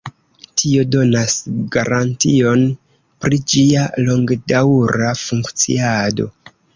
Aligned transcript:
Tio 0.59 0.83
donas 0.93 1.33
garantion 1.75 2.63
pri 3.25 3.39
ĝia 3.53 3.83
longedaŭra 4.07 5.13
funkciado. 5.25 6.31